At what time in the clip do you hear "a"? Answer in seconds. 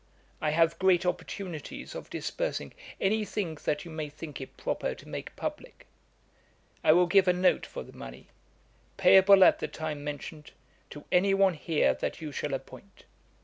7.27-7.33